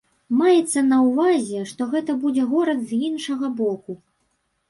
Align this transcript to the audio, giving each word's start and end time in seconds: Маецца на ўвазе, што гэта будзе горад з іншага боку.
Маецца 0.37 0.81
на 0.91 0.97
ўвазе, 1.07 1.59
што 1.73 1.81
гэта 1.91 2.15
будзе 2.23 2.45
горад 2.53 2.79
з 2.93 3.01
іншага 3.09 3.51
боку. 3.59 3.99